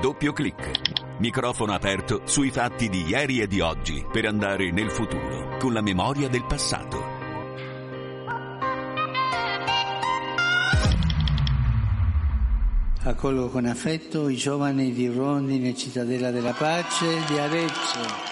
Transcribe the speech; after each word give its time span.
Doppio 0.00 0.32
clic. 0.32 1.18
Microfono 1.18 1.74
aperto 1.74 2.22
sui 2.24 2.50
fatti 2.50 2.88
di 2.88 3.04
ieri 3.06 3.40
e 3.40 3.46
di 3.46 3.60
oggi 3.60 4.04
per 4.10 4.24
andare 4.24 4.70
nel 4.70 4.90
futuro 4.90 5.56
con 5.58 5.72
la 5.72 5.82
memoria 5.82 6.28
del 6.28 6.44
passato. 6.46 7.18
Accolgo 13.02 13.48
con 13.48 13.64
affetto 13.64 14.28
i 14.28 14.36
giovani 14.36 14.92
di 14.92 15.08
Rondine, 15.08 15.74
Cittadella 15.74 16.30
della 16.30 16.52
Pace 16.52 17.24
di 17.26 17.38
Arezzo. 17.38 18.29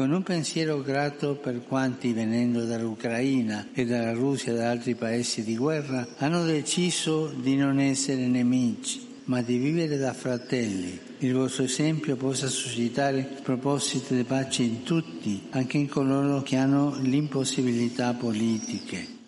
Con 0.00 0.12
un 0.12 0.22
pensiero 0.22 0.80
grato 0.80 1.34
per 1.34 1.60
quanti 1.68 2.14
venendo 2.14 2.64
dall'Ucraina 2.64 3.66
e 3.74 3.84
dalla 3.84 4.14
Russia 4.14 4.50
e 4.50 4.56
da 4.56 4.70
altri 4.70 4.94
paesi 4.94 5.44
di 5.44 5.58
guerra 5.58 6.06
hanno 6.16 6.42
deciso 6.46 7.26
di 7.26 7.54
non 7.54 7.78
essere 7.78 8.26
nemici, 8.26 9.06
ma 9.24 9.42
di 9.42 9.58
vivere 9.58 9.98
da 9.98 10.14
fratelli. 10.14 10.98
Il 11.18 11.34
vostro 11.34 11.64
esempio 11.64 12.16
possa 12.16 12.46
suscitare 12.46 13.28
propositi 13.42 14.16
di 14.16 14.24
pace 14.24 14.62
in 14.62 14.84
tutti, 14.84 15.48
anche 15.50 15.76
in 15.76 15.86
coloro 15.86 16.40
che 16.40 16.56
hanno 16.56 16.96
l'impossibilità 17.02 18.14
politiche. 18.14 19.19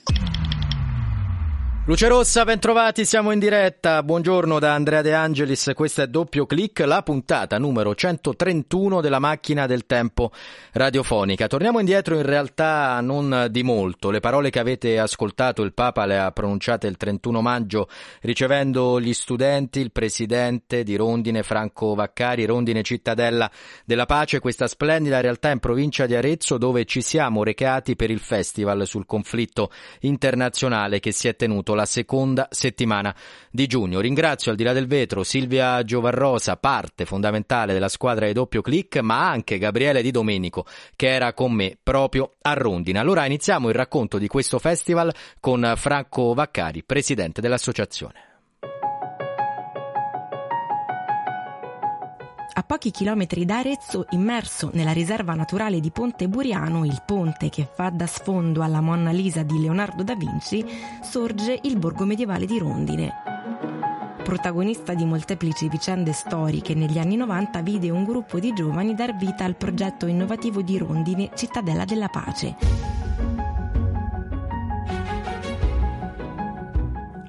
Luce 1.85 2.07
Rossa, 2.07 2.45
bentrovati, 2.45 3.05
siamo 3.05 3.33
in 3.33 3.41
diretta. 3.41 4.05
Buongiorno 4.05 4.61
da 4.61 4.73
Andrea 4.73 5.03
De 5.03 5.15
Angelis, 5.15 5.73
questo 5.75 6.03
è 6.03 6.07
Doppio 6.07 6.47
Clic, 6.47 6.79
la 6.79 7.03
puntata 7.03 7.59
numero 7.59 7.93
131 7.93 9.01
della 9.01 9.19
macchina 9.19 9.67
del 9.67 9.85
tempo 9.85 10.31
radiofonica. 10.75 11.49
Torniamo 11.49 11.81
indietro 11.81 12.15
in 12.15 12.23
realtà 12.23 13.01
non 13.01 13.49
di 13.51 13.65
molto. 13.65 14.11
Le 14.11 14.21
parole 14.21 14.51
che 14.51 14.61
avete 14.61 15.01
ascoltato 15.01 15.63
il 15.63 15.75
Papa 15.75 16.07
le 16.07 16.21
ha 16.21 16.31
pronunciate 16.31 16.87
il 16.87 16.97
31 16.97 17.43
maggio 17.43 17.89
ricevendo 18.21 19.01
gli 19.01 19.13
studenti, 19.13 19.81
il 19.81 19.91
presidente 19.91 20.85
di 20.85 20.95
Rondine, 20.95 21.43
Franco 21.43 21.97
Vaccari, 21.97 22.45
Rondine 22.45 22.85
Cittadella 22.85 23.51
della 23.85 24.07
Pace, 24.07 24.39
questa 24.39 24.69
splendida 24.69 25.21
realtà 25.21 25.51
in 25.51 25.59
provincia 25.59 26.07
di 26.07 26.15
Arezzo 26.15 26.59
dove 26.59 26.85
ci 26.85 27.03
siamo 27.03 27.43
recati 27.43 27.97
per 27.97 28.13
il 28.13 28.21
festival 28.21 28.87
sul 28.87 29.05
conflitto 29.05 29.73
internazionale 30.03 31.01
che 31.01 31.11
si 31.11 31.27
è 31.27 31.35
tenuto 31.35 31.71
la 31.75 31.85
seconda 31.85 32.49
settimana 32.51 33.15
di 33.51 33.67
giugno. 33.67 34.01
Ringrazio 34.01 34.51
al 34.51 34.57
di 34.57 34.65
là 34.65 34.73
del 34.73 34.87
vetro 34.87 35.23
Silvia 35.23 35.83
Giovarrosa, 35.83 36.57
parte 36.57 37.05
fondamentale 37.05 37.73
della 37.73 37.89
squadra 37.89 38.27
di 38.27 38.33
doppio 38.33 38.63
clic, 38.63 38.97
ma 38.99 39.31
anche 39.31 39.59
Gabriele 39.59 40.03
Di 40.03 40.11
Domenico 40.11 40.65
che 40.97 41.09
era 41.09 41.33
con 41.33 41.53
me 41.53 41.77
proprio 41.83 42.35
a 42.43 42.55
Rondine. 42.55 42.99
Allora 42.99 43.27
iniziamo 43.27 43.69
il 43.69 43.75
racconto 43.75 44.19
di 44.19 44.27
questo 44.27 44.59
festival 44.59 45.13
con 45.41 45.75
Franco 45.77 46.35
Vaccari, 46.35 46.83
presidente 46.85 47.41
dell'associazione. 47.41 48.32
A 52.55 52.63
pochi 52.65 52.91
chilometri 52.91 53.47
da 53.47 53.59
Arezzo, 53.59 54.05
immerso 54.11 54.69
nella 54.75 54.93
riserva 54.93 55.35
naturale 55.35 55.81
di 55.81 55.91
Ponte 55.91 56.29
Buriano, 56.29 56.85
il 56.85 57.03
ponte 57.07 57.49
che 57.49 57.67
fa 57.73 57.89
da 57.89 58.07
sfondo 58.07 58.63
alla 58.63 58.83
Monna 58.83 59.11
Lisa 59.11 59.43
di 59.43 59.59
Leonardo 59.59 60.03
da 60.03 60.15
Vinci, 60.15 60.63
sorge 61.01 61.59
il 61.63 61.79
borgo 61.79 62.05
medievale 62.05 62.45
di 62.45 62.59
Rondine. 62.59 63.11
Protagonista 64.23 64.93
di 64.93 65.07
molteplici 65.07 65.71
vicende 65.71 66.13
storiche, 66.13 66.75
negli 66.75 66.99
anni 66.99 67.17
90 67.17 67.63
vide 67.63 67.89
un 67.89 68.05
gruppo 68.05 68.39
di 68.39 68.53
giovani 68.53 68.95
dar 68.95 69.17
vita 69.17 69.45
al 69.45 69.57
progetto 69.57 70.05
innovativo 70.05 70.61
di 70.61 70.77
Rondine 70.77 71.31
Cittadella 71.35 71.87
della 71.87 72.09
Pace 72.09 73.12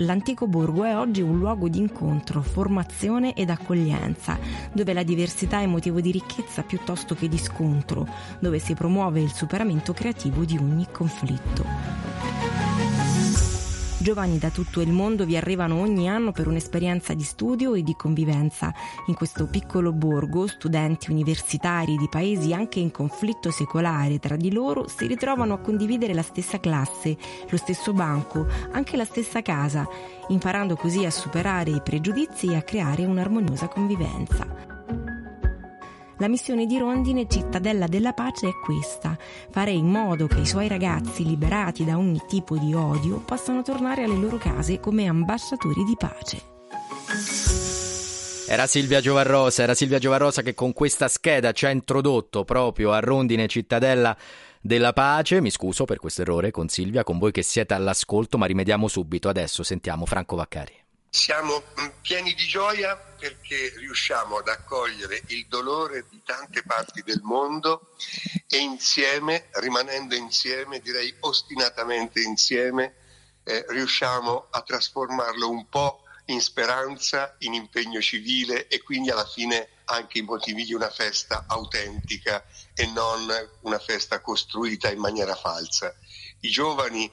L'antico 0.04 0.48
borgo 0.48 0.84
è 0.84 0.98
oggi 0.98 1.22
un 1.22 1.38
luogo 1.38 1.70
di 1.70 1.78
incontro, 1.78 2.42
formazione 2.42 3.34
ed 3.34 3.50
accoglienza, 3.50 4.38
dove 4.74 4.92
la 4.92 5.04
diversità 5.04 5.62
è 5.62 5.66
motivo 5.66 6.02
di 6.02 6.12
ricchezza 6.12 6.62
piuttosto 6.62 7.16
che 7.16 7.30
di 7.30 7.38
scontro, 7.38 8.06
dove 8.40 8.60
si 8.60 8.74
promuove 8.74 9.22
il 9.22 9.32
superamento 9.32 9.94
creativo 9.94 10.44
di 10.44 10.58
ogni 10.58 10.88
conflitto. 10.92 12.13
Giovani 14.04 14.38
da 14.38 14.50
tutto 14.50 14.82
il 14.82 14.92
mondo 14.92 15.24
vi 15.24 15.38
arrivano 15.38 15.80
ogni 15.80 16.10
anno 16.10 16.34
per 16.34 16.48
un'esperienza 16.48 17.14
di 17.14 17.24
studio 17.24 17.74
e 17.74 17.84
di 17.84 17.96
convivenza. 17.96 18.74
In 19.06 19.14
questo 19.14 19.48
piccolo 19.48 19.94
borgo, 19.94 20.46
studenti 20.46 21.10
universitari 21.10 21.96
di 21.96 22.10
paesi 22.10 22.54
anche 22.54 22.82
in 22.82 22.92
conflitto 22.92 23.50
secolare 23.50 24.20
tra 24.20 24.36
di 24.36 24.52
loro 24.52 24.90
si 24.90 25.08
ritrovano 25.08 25.54
a 25.54 25.60
condividere 25.60 26.14
la 26.14 26.22
stessa 26.22 26.60
classe, 26.60 27.16
lo 27.50 27.56
stesso 27.56 27.94
banco, 27.94 28.46
anche 28.74 28.98
la 28.98 29.06
stessa 29.06 29.42
casa, 29.42 29.88
imparando 30.28 30.76
così 30.76 31.06
a 31.06 31.10
superare 31.10 31.72
i 31.72 31.82
pregiudizi 31.82 32.48
e 32.48 32.58
a 32.58 32.62
creare 32.62 33.06
un'armoniosa 33.06 33.70
convivenza. 33.70 34.73
La 36.24 36.30
missione 36.30 36.66
di 36.66 36.78
Rondine, 36.78 37.28
cittadella 37.28 37.86
della 37.86 38.14
pace, 38.14 38.48
è 38.48 38.54
questa, 38.54 39.18
fare 39.52 39.72
in 39.72 39.88
modo 39.88 40.26
che 40.26 40.40
i 40.40 40.46
suoi 40.46 40.70
ragazzi, 40.70 41.26
liberati 41.26 41.84
da 41.84 41.98
ogni 41.98 42.22
tipo 42.30 42.58
di 42.58 42.74
odio, 42.74 43.18
possano 43.18 43.62
tornare 43.62 44.04
alle 44.04 44.16
loro 44.16 44.38
case 44.38 44.80
come 44.80 45.06
ambasciatori 45.06 45.84
di 45.84 45.98
pace. 45.98 46.42
Era 48.48 48.68
Silvia 48.68 49.02
Giovarrosa, 49.02 49.64
era 49.64 49.74
Silvia 49.74 50.00
Giovarrosa 50.00 50.44
che 50.44 50.54
con 50.54 50.72
questa 50.72 51.10
scheda 51.10 51.52
ci 51.52 51.66
ha 51.66 51.72
introdotto 51.72 52.46
proprio 52.46 52.94
a 52.94 53.02
Rondine 53.02 53.48
Cittadella 53.48 54.16
della 54.62 54.94
Pace. 54.94 55.42
Mi 55.42 55.50
scuso 55.50 55.84
per 55.84 55.98
questo 55.98 56.22
errore 56.22 56.52
con 56.52 56.70
Silvia, 56.70 57.04
con 57.04 57.20
voi 57.20 57.34
che 57.34 57.42
siete 57.42 57.74
all'ascolto, 57.74 58.38
ma 58.38 58.46
rimediamo 58.46 58.88
subito. 58.88 59.28
Adesso 59.28 59.62
sentiamo 59.62 60.06
Franco 60.06 60.38
Vaccari. 60.38 60.83
Siamo 61.16 61.62
pieni 62.02 62.34
di 62.34 62.48
gioia 62.48 62.98
perché 62.98 63.72
riusciamo 63.78 64.38
ad 64.38 64.48
accogliere 64.48 65.22
il 65.28 65.46
dolore 65.48 66.08
di 66.10 66.20
tante 66.26 66.64
parti 66.64 67.04
del 67.04 67.22
mondo 67.22 67.94
e 68.48 68.58
insieme, 68.58 69.50
rimanendo 69.52 70.16
insieme, 70.16 70.80
direi 70.80 71.14
ostinatamente 71.20 72.20
insieme, 72.20 72.96
eh, 73.44 73.64
riusciamo 73.70 74.48
a 74.50 74.62
trasformarlo 74.64 75.52
un 75.52 75.70
po' 75.70 76.02
in 76.26 76.42
speranza, 76.42 77.36
in 77.40 77.54
impegno 77.54 78.02
civile 78.02 78.68
e 78.68 78.82
quindi 78.82 79.12
alla 79.12 79.28
fine 79.28 79.70
anche 79.86 80.18
i 80.18 80.24
motivi 80.24 80.64
di 80.66 80.74
una 80.74 80.90
festa 80.90 81.46
autentica 81.48 82.44
e 82.74 82.88
non 82.88 83.28
una 83.62 83.80
festa 83.80 84.20
costruita 84.20 84.90
in 84.90 85.00
maniera 85.00 85.36
falsa. 85.36 85.96
I 86.40 86.50
giovani 86.50 87.10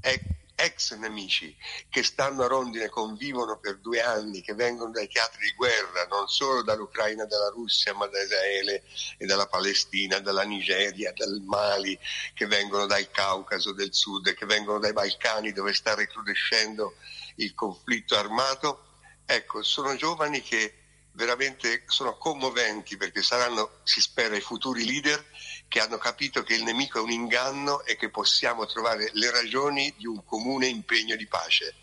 è 0.00 0.18
ex 0.62 0.94
nemici 0.94 1.54
che 1.88 2.02
stanno 2.02 2.44
a 2.44 2.46
Rondine, 2.46 2.88
convivono 2.88 3.58
per 3.58 3.78
due 3.78 4.00
anni, 4.00 4.42
che 4.42 4.54
vengono 4.54 4.92
dai 4.92 5.08
teatri 5.08 5.46
di 5.46 5.54
guerra, 5.54 6.06
non 6.08 6.28
solo 6.28 6.62
dall'Ucraina 6.62 7.24
dalla 7.24 7.50
Russia, 7.50 7.94
ma 7.94 8.06
da 8.06 8.22
Israele 8.22 8.84
e 9.18 9.26
dalla 9.26 9.46
Palestina, 9.46 10.20
dalla 10.20 10.44
Nigeria, 10.44 11.12
dal 11.12 11.42
Mali, 11.44 11.98
che 12.34 12.46
vengono 12.46 12.86
dal 12.86 13.10
Caucaso 13.10 13.72
del 13.72 13.92
Sud, 13.92 14.32
che 14.34 14.46
vengono 14.46 14.78
dai 14.78 14.92
Balcani 14.92 15.52
dove 15.52 15.72
sta 15.74 15.94
recrudescendo 15.94 16.94
il 17.36 17.54
conflitto 17.54 18.16
armato. 18.16 18.86
Ecco, 19.26 19.62
sono 19.62 19.96
giovani 19.96 20.42
che 20.42 20.74
veramente 21.12 21.82
sono 21.86 22.16
commoventi 22.16 22.96
perché 22.96 23.22
saranno, 23.22 23.80
si 23.82 24.00
spera, 24.00 24.36
i 24.36 24.40
futuri 24.40 24.84
leader 24.84 25.24
che 25.72 25.80
hanno 25.80 25.96
capito 25.96 26.42
che 26.42 26.52
il 26.52 26.64
nemico 26.64 26.98
è 26.98 27.00
un 27.00 27.10
inganno 27.10 27.82
e 27.84 27.96
che 27.96 28.10
possiamo 28.10 28.66
trovare 28.66 29.08
le 29.14 29.30
ragioni 29.30 29.90
di 29.96 30.06
un 30.06 30.22
comune 30.22 30.66
impegno 30.66 31.16
di 31.16 31.26
pace. 31.26 31.76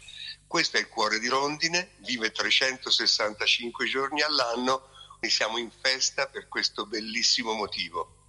Questo 0.46 0.78
è 0.78 0.82
il 0.82 0.90
cuore 0.90 1.18
di 1.18 1.28
Rondine, 1.28 1.94
vive 2.06 2.30
365 2.30 3.88
giorni 3.88 4.22
all'anno 4.22 4.90
e 5.20 5.28
siamo 5.32 5.58
in 5.58 5.72
festa 5.72 6.28
per 6.28 6.48
questo 6.48 6.86
bellissimo 6.86 7.54
motivo. 7.54 8.28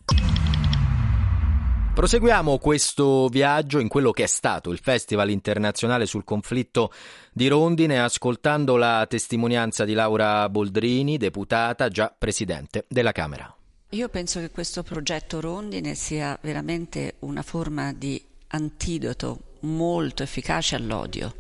Proseguiamo 1.94 2.56
questo 2.56 3.29
viaggio 3.29 3.81
in 3.81 3.88
quello 3.88 4.12
che 4.12 4.23
è 4.23 4.29
stato 4.29 4.70
il 4.70 4.79
Festival 4.79 5.29
internazionale 5.29 6.06
sul 6.06 6.25
conflitto 6.25 6.90
di 7.34 7.49
Rondine 7.49 8.00
ascoltando 8.00 8.76
la 8.76 9.05
testimonianza 9.06 9.84
di 9.84 9.93
Laura 9.93 10.49
Boldrini, 10.49 11.19
deputata, 11.19 11.90
già 11.90 12.14
presidente 12.17 12.87
della 12.88 13.12
Camera. 13.12 13.55
Io 13.92 14.08
penso 14.08 14.38
che 14.38 14.50
questo 14.50 14.84
progetto 14.84 15.40
Rondine 15.40 15.96
sia 15.96 16.38
veramente 16.42 17.16
una 17.20 17.42
forma 17.42 17.92
di 17.92 18.22
antidoto 18.48 19.56
molto 19.62 20.22
efficace 20.22 20.76
all'odio. 20.76 21.34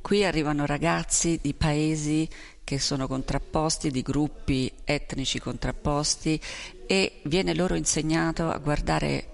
Qui 0.00 0.24
arrivano 0.24 0.66
ragazzi 0.66 1.40
di 1.42 1.52
paesi 1.52 2.28
che 2.62 2.78
sono 2.78 3.08
contrapposti, 3.08 3.90
di 3.90 4.02
gruppi 4.02 4.72
etnici 4.84 5.40
contrapposti 5.40 6.40
e 6.86 7.22
viene 7.24 7.56
loro 7.56 7.74
insegnato 7.74 8.48
a 8.48 8.58
guardare 8.58 9.26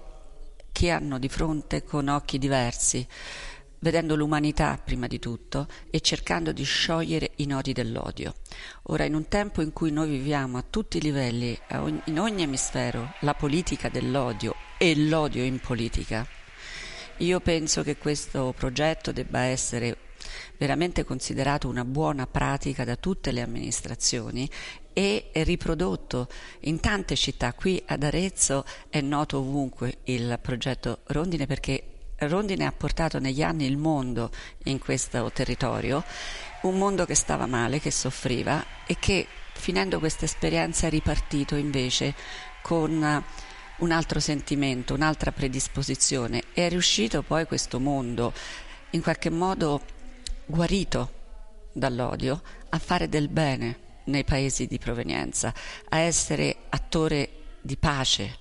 chi 0.71 0.89
hanno 0.89 1.19
di 1.19 1.29
fronte 1.29 1.83
con 1.83 2.07
occhi 2.07 2.39
diversi 2.39 3.07
vedendo 3.79 4.15
l'umanità 4.15 4.79
prima 4.83 5.07
di 5.07 5.19
tutto 5.19 5.67
e 5.89 6.01
cercando 6.01 6.51
di 6.51 6.63
sciogliere 6.63 7.31
i 7.35 7.45
nodi 7.45 7.73
dell'odio. 7.73 8.33
Ora, 8.83 9.03
in 9.03 9.13
un 9.13 9.27
tempo 9.27 9.61
in 9.61 9.73
cui 9.73 9.91
noi 9.91 10.09
viviamo 10.09 10.57
a 10.57 10.65
tutti 10.67 10.97
i 10.97 11.01
livelli, 11.01 11.57
in 12.05 12.19
ogni 12.19 12.43
emisfero, 12.43 13.13
la 13.21 13.33
politica 13.33 13.89
dell'odio 13.89 14.55
e 14.77 14.95
l'odio 14.95 15.43
in 15.43 15.59
politica, 15.59 16.25
io 17.17 17.39
penso 17.39 17.83
che 17.83 17.97
questo 17.97 18.53
progetto 18.55 19.11
debba 19.11 19.41
essere 19.41 19.97
veramente 20.57 21.03
considerato 21.03 21.67
una 21.67 21.85
buona 21.85 22.27
pratica 22.27 22.83
da 22.83 22.95
tutte 22.95 23.31
le 23.31 23.41
amministrazioni 23.41 24.49
e 24.93 25.29
riprodotto 25.33 26.27
in 26.61 26.79
tante 26.79 27.15
città. 27.15 27.53
Qui 27.53 27.81
ad 27.85 28.03
Arezzo 28.03 28.65
è 28.89 29.01
noto 29.01 29.39
ovunque 29.39 29.99
il 30.05 30.37
progetto 30.41 30.99
Rondine 31.05 31.45
perché 31.45 31.96
Rondine 32.19 32.65
ha 32.65 32.71
portato 32.71 33.19
negli 33.19 33.43
anni 33.43 33.65
il 33.65 33.77
mondo 33.77 34.31
in 34.63 34.79
questo 34.79 35.31
territorio, 35.31 36.03
un 36.63 36.77
mondo 36.77 37.05
che 37.05 37.15
stava 37.15 37.45
male, 37.45 37.79
che 37.79 37.91
soffriva 37.91 38.63
e 38.87 38.97
che 38.99 39.27
finendo 39.53 39.99
questa 39.99 40.25
esperienza 40.25 40.87
è 40.87 40.89
ripartito 40.89 41.55
invece 41.55 42.15
con 42.63 43.23
un 43.77 43.91
altro 43.91 44.19
sentimento, 44.19 44.95
un'altra 44.95 45.31
predisposizione 45.31 46.43
e 46.53 46.65
è 46.65 46.69
riuscito 46.69 47.21
poi 47.21 47.45
questo 47.45 47.79
mondo 47.79 48.33
in 48.91 49.01
qualche 49.01 49.29
modo 49.29 49.81
guarito 50.45 51.11
dall'odio 51.71 52.41
a 52.69 52.79
fare 52.79 53.07
del 53.07 53.27
bene 53.27 53.85
nei 54.05 54.23
paesi 54.23 54.65
di 54.65 54.79
provenienza, 54.79 55.53
a 55.89 55.97
essere 55.97 56.55
attore 56.69 57.29
di 57.61 57.77
pace 57.77 58.37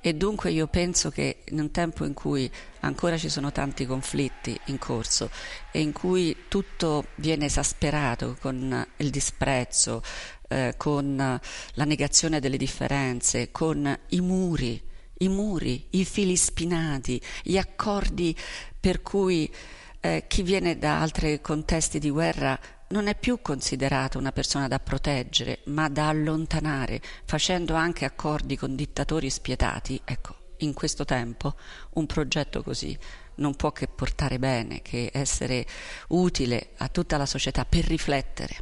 e 0.00 0.14
dunque 0.14 0.50
io 0.50 0.66
penso 0.66 1.10
che 1.10 1.42
in 1.48 1.60
un 1.60 1.70
tempo 1.70 2.04
in 2.04 2.14
cui 2.14 2.50
ancora 2.80 3.18
ci 3.18 3.28
sono 3.28 3.52
tanti 3.52 3.84
conflitti 3.84 4.58
in 4.66 4.78
corso 4.78 5.30
e 5.70 5.80
in 5.80 5.92
cui 5.92 6.44
tutto 6.48 7.06
viene 7.16 7.46
esasperato 7.46 8.36
con 8.40 8.86
il 8.96 9.10
disprezzo, 9.10 10.02
eh, 10.48 10.74
con 10.76 11.16
la 11.16 11.84
negazione 11.84 12.40
delle 12.40 12.56
differenze, 12.56 13.50
con 13.50 13.98
i 14.08 14.20
muri, 14.20 14.82
i 15.18 15.28
muri, 15.28 15.86
i 15.90 16.04
fili 16.04 16.36
spinati, 16.36 17.20
gli 17.42 17.58
accordi 17.58 18.34
per 18.78 19.02
cui 19.02 19.52
eh, 20.00 20.24
chi 20.26 20.42
viene 20.42 20.78
da 20.78 21.00
altri 21.00 21.42
contesti 21.42 21.98
di 21.98 22.08
guerra 22.08 22.58
non 22.90 23.06
è 23.06 23.14
più 23.14 23.40
considerato 23.40 24.18
una 24.18 24.32
persona 24.32 24.66
da 24.66 24.80
proteggere, 24.80 25.60
ma 25.66 25.88
da 25.88 26.08
allontanare, 26.08 27.00
facendo 27.24 27.74
anche 27.74 28.04
accordi 28.04 28.56
con 28.56 28.74
dittatori 28.74 29.30
spietati. 29.30 30.00
Ecco, 30.04 30.36
in 30.58 30.72
questo 30.74 31.04
tempo 31.04 31.54
un 31.94 32.06
progetto 32.06 32.62
così 32.62 32.96
non 33.36 33.54
può 33.54 33.72
che 33.72 33.86
portare 33.86 34.38
bene, 34.38 34.82
che 34.82 35.10
essere 35.12 35.66
utile 36.08 36.70
a 36.78 36.88
tutta 36.88 37.16
la 37.16 37.26
società 37.26 37.64
per 37.64 37.84
riflettere, 37.84 38.56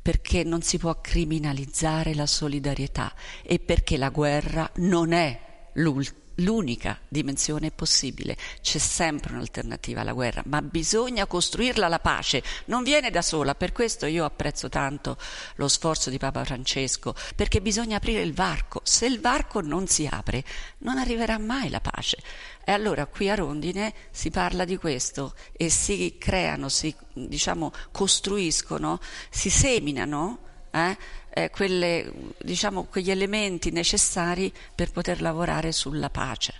perché 0.00 0.42
non 0.42 0.62
si 0.62 0.78
può 0.78 1.00
criminalizzare 1.00 2.14
la 2.14 2.26
solidarietà 2.26 3.14
e 3.42 3.58
perché 3.60 3.96
la 3.96 4.10
guerra 4.10 4.70
non 4.76 5.12
è 5.12 5.68
l'ultima 5.74 6.20
l'unica 6.36 6.98
dimensione 7.08 7.70
possibile. 7.70 8.36
C'è 8.60 8.78
sempre 8.78 9.32
un'alternativa 9.32 10.00
alla 10.00 10.12
guerra, 10.12 10.42
ma 10.46 10.62
bisogna 10.62 11.26
costruirla 11.26 11.88
la 11.88 11.98
pace, 11.98 12.42
non 12.66 12.82
viene 12.82 13.10
da 13.10 13.22
sola. 13.22 13.54
Per 13.54 13.72
questo 13.72 14.06
io 14.06 14.24
apprezzo 14.24 14.68
tanto 14.68 15.16
lo 15.56 15.68
sforzo 15.68 16.10
di 16.10 16.18
Papa 16.18 16.44
Francesco, 16.44 17.14
perché 17.36 17.60
bisogna 17.60 17.96
aprire 17.96 18.22
il 18.22 18.34
varco. 18.34 18.80
Se 18.84 19.06
il 19.06 19.20
varco 19.20 19.60
non 19.60 19.86
si 19.86 20.06
apre, 20.10 20.44
non 20.78 20.98
arriverà 20.98 21.38
mai 21.38 21.68
la 21.68 21.80
pace. 21.80 22.18
E 22.64 22.72
allora 22.72 23.06
qui 23.06 23.28
a 23.28 23.34
Rondine 23.34 23.92
si 24.10 24.30
parla 24.30 24.64
di 24.64 24.76
questo 24.76 25.34
e 25.52 25.68
si 25.68 26.16
creano, 26.18 26.68
si 26.68 26.94
diciamo, 27.12 27.72
costruiscono, 27.90 29.00
si 29.30 29.50
seminano 29.50 30.50
eh, 30.72 30.96
eh, 31.30 31.50
quelle, 31.50 32.12
diciamo, 32.38 32.84
quegli 32.84 33.10
elementi 33.10 33.70
necessari 33.70 34.52
per 34.74 34.90
poter 34.90 35.20
lavorare 35.20 35.70
sulla 35.70 36.10
pace. 36.10 36.54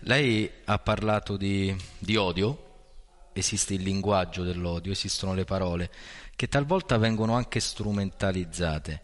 Lei 0.00 0.48
ha 0.66 0.78
parlato 0.78 1.36
di, 1.36 1.74
di 1.98 2.16
odio, 2.16 2.66
esiste 3.32 3.74
il 3.74 3.82
linguaggio 3.82 4.44
dell'odio, 4.44 4.92
esistono 4.92 5.34
le 5.34 5.44
parole, 5.44 5.90
che 6.36 6.46
talvolta 6.46 6.98
vengono 6.98 7.34
anche 7.34 7.58
strumentalizzate. 7.58 9.02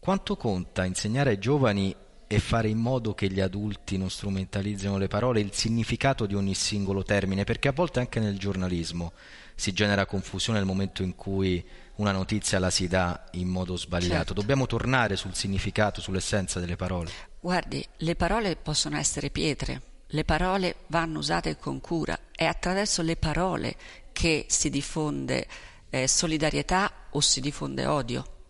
Quanto 0.00 0.36
conta 0.36 0.84
insegnare 0.84 1.30
ai 1.30 1.38
giovani 1.38 1.94
e 2.26 2.38
fare 2.40 2.68
in 2.68 2.78
modo 2.78 3.14
che 3.14 3.30
gli 3.30 3.40
adulti 3.40 3.98
non 3.98 4.10
strumentalizzino 4.10 4.96
le 4.96 5.06
parole, 5.06 5.40
il 5.40 5.52
significato 5.52 6.26
di 6.26 6.34
ogni 6.34 6.54
singolo 6.54 7.02
termine, 7.04 7.44
perché 7.44 7.68
a 7.68 7.72
volte 7.72 8.00
anche 8.00 8.20
nel 8.20 8.38
giornalismo 8.38 9.12
si 9.54 9.72
genera 9.72 10.06
confusione 10.06 10.58
nel 10.58 10.66
momento 10.66 11.02
in 11.02 11.14
cui 11.14 11.64
una 11.96 12.12
notizia 12.12 12.58
la 12.58 12.70
si 12.70 12.88
dà 12.88 13.28
in 13.32 13.48
modo 13.48 13.76
sbagliato. 13.76 14.14
Certo. 14.14 14.32
Dobbiamo 14.34 14.66
tornare 14.66 15.16
sul 15.16 15.34
significato, 15.34 16.00
sull'essenza 16.00 16.60
delle 16.60 16.76
parole. 16.76 17.10
Guardi, 17.40 17.84
le 17.98 18.14
parole 18.14 18.56
possono 18.56 18.96
essere 18.96 19.30
pietre, 19.30 19.82
le 20.06 20.24
parole 20.24 20.76
vanno 20.88 21.18
usate 21.18 21.56
con 21.56 21.80
cura, 21.80 22.18
è 22.34 22.44
attraverso 22.44 23.02
le 23.02 23.16
parole 23.16 23.76
che 24.12 24.46
si 24.48 24.70
diffonde 24.70 25.46
eh, 25.90 26.08
solidarietà 26.08 26.90
o 27.10 27.20
si 27.20 27.40
diffonde 27.40 27.86
odio. 27.86 28.44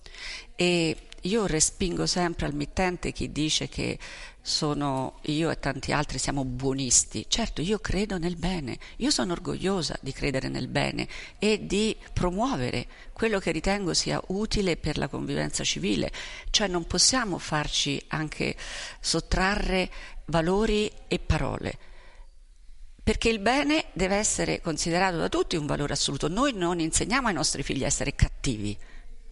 E 0.55 1.09
io 1.23 1.47
respingo 1.47 2.07
sempre 2.07 2.47
al 2.47 2.55
mittente 2.55 3.13
chi 3.13 3.31
dice 3.31 3.69
che 3.69 3.99
sono 4.43 5.21
io 5.23 5.51
e 5.51 5.59
tanti 5.61 5.93
altri 5.93 6.19
siamo 6.19 6.45
buonisti. 6.45 7.27
Certo, 7.29 7.63
io 7.63 7.79
credo 7.79 8.19
nel 8.19 8.37
bene, 8.37 8.77
io 8.97 9.11
sono 9.11 9.33
orgogliosa 9.33 9.97
di 10.01 10.13
credere 10.13 10.49
nel 10.49 10.67
bene 10.67 11.07
e 11.39 11.65
di 11.65 11.97
promuovere 12.13 12.87
quello 13.13 13.39
che 13.39 13.53
ritengo 13.53 13.95
sia 13.95 14.21
utile 14.29 14.77
per 14.77 14.99
la 14.99 15.09
convivenza 15.09 15.63
civile, 15.63 16.11
cioè 16.51 16.67
non 16.67 16.87
possiamo 16.87 17.39
farci 17.39 18.03
anche 18.09 18.57
sottrarre 19.01 19.91
valori 20.27 20.91
e 21.07 21.19
parole. 21.21 21.79
Perché 23.03 23.29
il 23.29 23.41
bene 23.41 23.87
deve 23.93 24.17
essere 24.17 24.61
considerato 24.61 25.17
da 25.17 25.29
tutti 25.29 25.57
un 25.57 25.67
valore 25.67 25.93
assoluto. 25.93 26.29
Noi 26.29 26.53
non 26.53 26.79
insegniamo 26.79 27.29
ai 27.29 27.35
nostri 27.35 27.65
figli 27.65 27.83
a 27.83 27.87
essere 27.87 28.15
cattivi, 28.15 28.79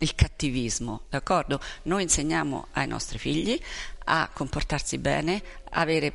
il 0.00 0.14
cattivismo, 0.14 1.02
d'accordo? 1.08 1.61
Noi 1.85 2.02
insegniamo 2.02 2.69
ai 2.73 2.87
nostri 2.87 3.19
figli 3.19 3.61
a 4.05 4.29
comportarsi 4.32 4.99
bene, 4.99 5.43
avere 5.70 6.12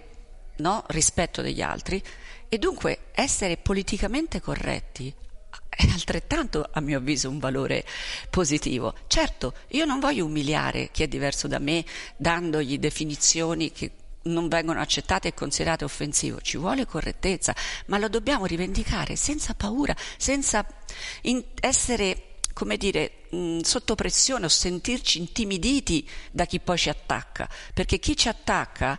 no, 0.57 0.83
rispetto 0.87 1.41
degli 1.41 1.61
altri 1.61 2.01
e 2.47 2.57
dunque 2.57 3.07
essere 3.13 3.57
politicamente 3.57 4.41
corretti 4.41 5.13
è 5.75 5.89
altrettanto, 5.91 6.67
a 6.71 6.79
mio 6.79 6.99
avviso, 6.99 7.29
un 7.29 7.39
valore 7.39 7.85
positivo. 8.29 8.93
Certo, 9.07 9.53
io 9.69 9.83
non 9.83 9.99
voglio 9.99 10.25
umiliare 10.25 10.89
chi 10.91 11.03
è 11.03 11.07
diverso 11.07 11.47
da 11.47 11.59
me 11.59 11.83
dandogli 12.15 12.79
definizioni 12.79 13.71
che 13.71 13.91
non 14.23 14.47
vengono 14.47 14.79
accettate 14.79 15.27
e 15.27 15.33
considerate 15.33 15.83
offensivo, 15.83 16.41
ci 16.41 16.57
vuole 16.57 16.85
correttezza, 16.85 17.53
ma 17.87 17.97
lo 17.97 18.07
dobbiamo 18.07 18.45
rivendicare 18.45 19.15
senza 19.15 19.53
paura, 19.53 19.95
senza 20.17 20.65
essere 21.59 22.34
come 22.55 22.77
dire, 22.77 23.23
mh, 23.31 23.59
sotto 23.59 23.95
pressione 23.95 24.45
o 24.45 24.49
sentirci 24.49 25.19
intimiditi 25.19 26.07
da 26.31 26.45
chi 26.45 26.61
poi 26.61 26.77
ci 26.77 26.87
attacca, 26.87 27.49
perché 27.73 27.99
chi 27.99 28.15
ci 28.15 28.29
attacca 28.29 28.97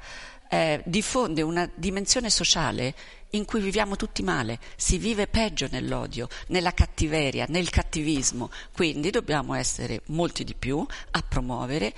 eh, 0.51 0.83
diffonde 0.85 1.41
una 1.41 1.69
dimensione 1.75 2.29
sociale 2.29 2.95
in 3.31 3.47
cui 3.47 3.61
viviamo 3.63 3.97
tutti 3.97 4.23
male, 4.23 4.59
si 4.77 4.99
vive 4.99 5.27
peggio 5.27 5.69
nell'odio, 5.71 6.29
nella 6.49 6.75
cattiveria, 6.75 7.47
nel 7.49 7.71
cattivismo, 7.71 8.51
quindi 8.75 9.09
dobbiamo 9.09 9.55
essere 9.55 10.03
molti 10.09 10.45
di 10.45 10.55
più 10.55 10.87
a 11.13 11.23
promuovere 11.23 11.95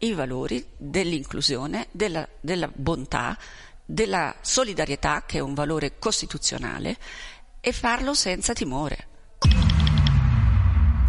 i 0.00 0.12
valori 0.12 0.62
dell'inclusione, 0.76 1.88
della, 1.90 2.28
della 2.38 2.70
bontà, 2.72 3.36
della 3.82 4.36
solidarietà, 4.42 5.24
che 5.26 5.38
è 5.38 5.40
un 5.40 5.54
valore 5.54 5.98
costituzionale, 5.98 6.98
e 7.60 7.72
farlo 7.72 8.12
senza 8.12 8.52
timore. 8.52 9.07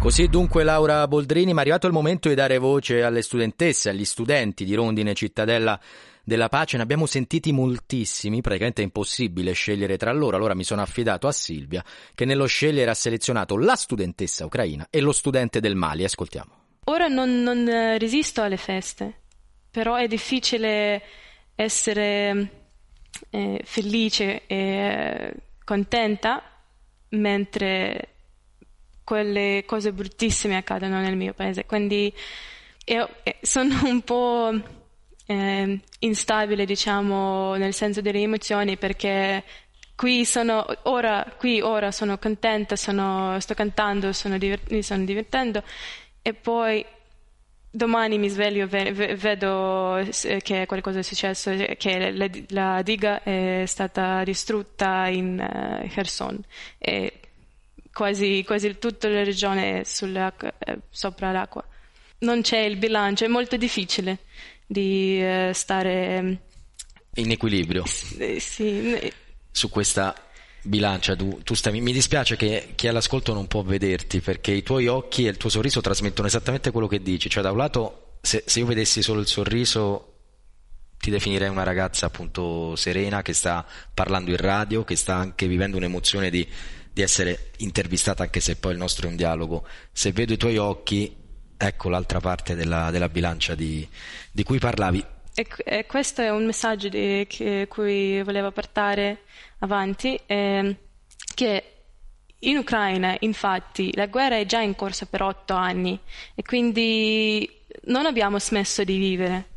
Così 0.00 0.28
dunque 0.28 0.64
Laura 0.64 1.06
Boldrini, 1.06 1.52
ma 1.52 1.58
è 1.58 1.60
arrivato 1.60 1.86
il 1.86 1.92
momento 1.92 2.30
di 2.30 2.34
dare 2.34 2.56
voce 2.56 3.02
alle 3.02 3.20
studentesse, 3.20 3.90
agli 3.90 4.06
studenti 4.06 4.64
di 4.64 4.74
Rondine 4.74 5.12
Cittadella 5.12 5.78
della 6.24 6.48
Pace, 6.48 6.78
ne 6.78 6.82
abbiamo 6.82 7.04
sentiti 7.04 7.52
moltissimi, 7.52 8.40
praticamente 8.40 8.80
è 8.80 8.84
impossibile 8.86 9.52
scegliere 9.52 9.98
tra 9.98 10.10
loro, 10.12 10.36
allora 10.36 10.54
mi 10.54 10.64
sono 10.64 10.80
affidato 10.80 11.28
a 11.28 11.32
Silvia 11.32 11.84
che 12.14 12.24
nello 12.24 12.46
scegliere 12.46 12.90
ha 12.90 12.94
selezionato 12.94 13.58
la 13.58 13.76
studentessa 13.76 14.46
ucraina 14.46 14.86
e 14.88 15.02
lo 15.02 15.12
studente 15.12 15.60
del 15.60 15.76
Mali, 15.76 16.02
ascoltiamo. 16.02 16.50
Ora 16.84 17.06
non, 17.06 17.42
non 17.42 17.68
eh, 17.68 17.98
resisto 17.98 18.40
alle 18.40 18.56
feste, 18.56 19.20
però 19.70 19.96
è 19.96 20.08
difficile 20.08 21.02
essere 21.54 22.50
eh, 23.28 23.60
felice 23.64 24.46
e 24.46 24.56
eh, 24.56 25.34
contenta 25.62 26.42
mentre 27.10 28.14
quelle 29.10 29.64
cose 29.66 29.92
bruttissime 29.92 30.56
accadono 30.56 31.00
nel 31.00 31.16
mio 31.16 31.34
paese. 31.34 31.64
Quindi 31.66 32.14
io 32.84 33.08
eh, 33.24 33.38
sono 33.42 33.74
un 33.90 34.02
po' 34.02 34.52
eh, 35.26 35.80
instabile, 35.98 36.64
diciamo, 36.64 37.56
nel 37.56 37.74
senso 37.74 38.00
delle 38.00 38.20
emozioni 38.20 38.76
perché 38.76 39.42
qui 39.96 40.24
sono 40.24 40.64
ora, 40.84 41.26
qui 41.36 41.60
ora 41.60 41.90
sono 41.90 42.18
contenta, 42.18 42.76
sono, 42.76 43.40
sto 43.40 43.54
cantando, 43.54 44.12
sono 44.12 44.38
divert- 44.38 44.70
mi 44.70 44.80
sto 44.80 44.96
divertendo 44.96 45.64
e 46.22 46.32
poi 46.32 46.86
domani 47.68 48.16
mi 48.16 48.28
sveglio 48.28 48.68
e 48.70 49.16
vedo 49.16 50.06
che 50.42 50.66
qualcosa 50.66 51.00
è 51.00 51.02
successo, 51.02 51.50
che 51.76 52.12
la, 52.12 52.30
la 52.50 52.82
diga 52.82 53.24
è 53.24 53.64
stata 53.66 54.22
distrutta 54.22 55.08
in 55.08 55.36
uh, 55.36 55.88
Kherson. 55.88 56.40
E 56.78 57.29
quasi, 57.92 58.42
quasi 58.46 58.78
tutta 58.78 59.08
la 59.08 59.24
regione 59.24 59.80
eh, 59.80 60.78
sopra 60.90 61.32
l'acqua. 61.32 61.64
Non 62.18 62.42
c'è 62.42 62.58
il 62.58 62.76
bilancio, 62.76 63.24
è 63.24 63.28
molto 63.28 63.56
difficile 63.56 64.18
di 64.66 65.20
eh, 65.20 65.52
stare 65.54 66.42
in 67.14 67.30
equilibrio. 67.30 67.84
Sì, 67.86 68.38
sì. 68.38 69.12
Su 69.50 69.68
questa 69.68 70.14
bilancia 70.62 71.16
tu, 71.16 71.40
tu 71.42 71.54
stai, 71.54 71.80
mi 71.80 71.92
dispiace 71.92 72.36
che 72.36 72.72
chi 72.74 72.86
è 72.86 72.90
all'ascolto 72.90 73.32
non 73.32 73.46
può 73.46 73.62
vederti 73.62 74.20
perché 74.20 74.52
i 74.52 74.62
tuoi 74.62 74.86
occhi 74.86 75.26
e 75.26 75.30
il 75.30 75.38
tuo 75.38 75.48
sorriso 75.48 75.80
trasmettono 75.80 76.28
esattamente 76.28 76.70
quello 76.70 76.86
che 76.86 77.00
dici 77.00 77.30
cioè 77.30 77.42
da 77.42 77.50
un 77.50 77.56
lato 77.56 78.16
se, 78.20 78.44
se 78.46 78.58
io 78.58 78.66
vedessi 78.66 79.00
solo 79.00 79.20
il 79.20 79.26
sorriso 79.26 80.06
ti 80.98 81.10
definirei 81.10 81.48
una 81.48 81.62
ragazza 81.62 82.04
appunto 82.04 82.76
serena 82.76 83.22
che 83.22 83.32
sta 83.32 83.66
parlando 83.94 84.32
in 84.32 84.36
radio 84.36 84.84
che 84.84 84.96
sta 84.96 85.14
anche 85.14 85.46
vivendo 85.46 85.78
un'emozione 85.78 86.28
di, 86.28 86.46
di 86.92 87.02
essere 87.02 87.50
intervistata 87.58 88.22
anche 88.22 88.40
se 88.40 88.56
poi 88.56 88.72
il 88.72 88.78
nostro 88.78 89.06
è 89.06 89.10
un 89.10 89.16
dialogo 89.16 89.66
se 89.92 90.12
vedo 90.12 90.32
i 90.32 90.36
tuoi 90.36 90.56
occhi 90.56 91.16
ecco 91.56 91.88
l'altra 91.88 92.20
parte 92.20 92.54
della, 92.54 92.90
della 92.90 93.08
bilancia 93.08 93.54
di, 93.54 93.86
di 94.32 94.42
cui 94.42 94.58
parlavi 94.58 95.04
e, 95.34 95.46
e, 95.64 95.86
questo 95.86 96.22
è 96.22 96.30
un 96.30 96.44
messaggio 96.44 96.88
di, 96.88 97.24
che, 97.28 97.66
cui 97.68 98.22
volevo 98.22 98.50
portare 98.50 99.22
avanti, 99.60 100.18
eh, 100.26 100.76
che 101.34 101.64
in 102.40 102.56
Ucraina 102.56 103.16
infatti 103.20 103.94
la 103.94 104.06
guerra 104.06 104.36
è 104.36 104.46
già 104.46 104.60
in 104.60 104.74
corso 104.74 105.06
per 105.06 105.22
otto 105.22 105.54
anni 105.54 105.98
e 106.34 106.42
quindi 106.42 107.48
non 107.84 108.06
abbiamo 108.06 108.38
smesso 108.38 108.82
di 108.84 108.98
vivere. 108.98 109.48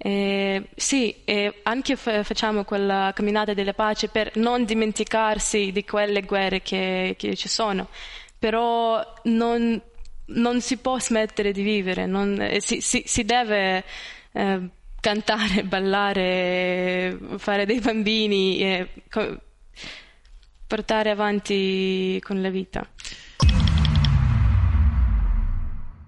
Eh, 0.00 0.68
sì, 0.76 1.24
eh, 1.24 1.58
anche 1.64 1.96
f- 1.96 2.22
facciamo 2.22 2.62
quella 2.62 3.10
camminata 3.12 3.52
della 3.52 3.74
pace 3.74 4.08
per 4.08 4.36
non 4.36 4.64
dimenticarsi 4.64 5.72
di 5.72 5.84
quelle 5.84 6.22
guerre 6.22 6.62
che, 6.62 7.16
che 7.18 7.34
ci 7.34 7.48
sono, 7.48 7.88
però 8.38 9.02
non, 9.24 9.80
non, 10.26 10.60
si 10.60 10.76
può 10.76 11.00
smettere 11.00 11.50
di 11.50 11.62
vivere, 11.62 12.06
non, 12.06 12.40
eh, 12.40 12.60
si, 12.60 12.80
si, 12.80 13.02
si, 13.06 13.24
deve 13.24 13.82
eh, 14.30 14.68
cantare, 15.00 15.64
ballare, 15.66 17.18
fare 17.38 17.66
dei 17.66 17.80
bambini 17.80 18.60
e 18.60 18.88
portare 20.64 21.10
avanti 21.10 22.20
con 22.22 22.40
la 22.40 22.50
vita. 22.50 22.88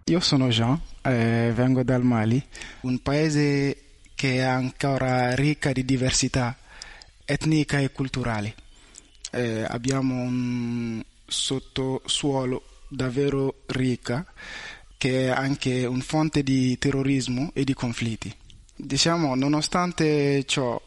Io 0.05 0.21
sono 0.21 0.49
Jean, 0.49 0.81
eh, 1.03 1.53
vengo 1.55 1.83
dal 1.83 2.03
Mali, 2.03 2.43
un 2.83 3.01
paese 3.01 3.77
che 4.15 4.37
è 4.37 4.41
ancora 4.41 5.35
ricca 5.35 5.73
di 5.73 5.85
diversità 5.85 6.57
etnica 7.25 7.79
e 7.79 7.93
culturale. 7.93 8.55
Eh, 9.33 9.65
abbiamo 9.67 10.15
un 10.15 11.03
sottosuolo 11.27 12.63
davvero 12.89 13.63
ricca 13.67 14.27
che 14.99 15.27
è 15.27 15.29
anche 15.29 15.87
un 15.87 16.01
fonte 16.01 16.43
di 16.43 16.77
terrorismo 16.77 17.51
e 17.55 17.65
di 17.65 17.73
conflitti. 17.73 18.35
Diciamo, 18.77 19.35
nonostante 19.35 20.45
ciò, 20.45 20.79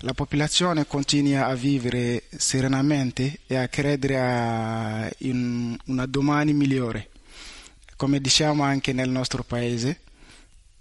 la 0.00 0.12
popolazione 0.12 0.86
continua 0.86 1.46
a 1.46 1.54
vivere 1.54 2.24
serenamente 2.36 3.38
e 3.46 3.56
a 3.56 3.68
credere 3.68 4.20
a, 4.20 5.10
in 5.18 5.74
una 5.86 6.06
domani 6.06 6.52
migliore. 6.52 7.11
Come 8.02 8.20
diciamo 8.20 8.64
anche 8.64 8.92
nel 8.92 9.10
nostro 9.10 9.44
paese, 9.44 10.00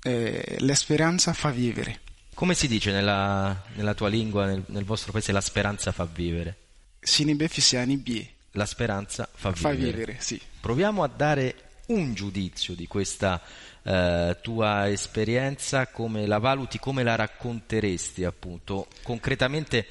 eh, 0.02 0.56
l'esperanza 0.58 1.34
fa 1.34 1.52
vivere. 1.52 2.00
Come 2.34 2.56
si 2.56 2.68
dice 2.68 2.92
nella, 2.92 3.62
nella 3.76 3.94
tua 3.94 4.08
lingua, 4.08 4.48
nel, 4.48 4.64
nel, 4.66 4.86
vostro 4.86 5.12
paese, 5.12 5.32
la 5.32 5.40
speranza 5.40 5.92
fa 5.92 6.06
vivere? 6.06 6.58
Sinibe 7.00 7.48
Fisiani 7.48 7.98
Bie. 7.98 8.28
La 8.54 8.66
speranza 8.66 9.30
fa, 9.32 9.52
fa 9.52 9.70
vivere. 9.70 9.92
vivere 9.92 10.16
sì. 10.18 10.42
Proviamo 10.60 11.04
a 11.04 11.08
dare 11.08 11.56
un 11.90 12.16
giudizio 12.16 12.74
di 12.74 12.88
questa 12.88 13.40
eh, 13.84 14.38
tua 14.42 14.90
esperienza, 14.90 15.90
come 15.90 16.26
la 16.26 16.40
valuti, 16.40 16.80
come 16.80 17.04
la 17.04 17.14
racconteresti 17.14 18.24
appunto 18.24 18.88
concretamente. 19.04 19.86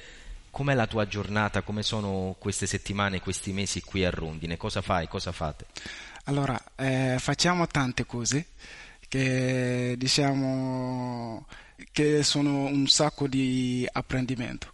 Com'è 0.51 0.73
la 0.73 0.85
tua 0.85 1.07
giornata? 1.07 1.61
Come 1.61 1.81
sono 1.81 2.35
queste 2.37 2.65
settimane, 2.65 3.21
questi 3.21 3.53
mesi 3.53 3.79
qui 3.83 4.03
a 4.03 4.09
Rondine? 4.09 4.57
Cosa 4.57 4.81
fai? 4.81 5.07
Cosa 5.07 5.31
fate? 5.31 5.67
Allora, 6.25 6.61
eh, 6.75 7.15
facciamo 7.19 7.65
tante 7.67 8.05
cose 8.05 8.47
che 9.07 9.95
diciamo 9.97 11.47
che 11.91 12.21
sono 12.23 12.65
un 12.65 12.87
sacco 12.87 13.27
di 13.27 13.87
apprendimento. 13.91 14.73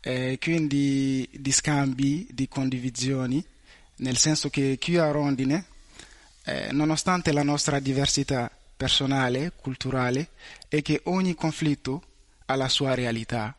Eh, 0.00 0.38
quindi 0.40 1.28
di 1.32 1.50
scambi, 1.52 2.26
di 2.30 2.46
condivisioni, 2.46 3.44
nel 3.96 4.16
senso 4.18 4.50
che 4.50 4.78
qui 4.80 4.98
a 4.98 5.10
Rondine 5.10 5.64
eh, 6.44 6.72
nonostante 6.72 7.32
la 7.32 7.42
nostra 7.42 7.78
diversità 7.78 8.50
personale, 8.76 9.52
culturale, 9.56 10.30
è 10.68 10.82
che 10.82 11.00
ogni 11.04 11.34
conflitto 11.34 12.02
ha 12.46 12.56
la 12.56 12.68
sua 12.68 12.94
realtà. 12.94 13.56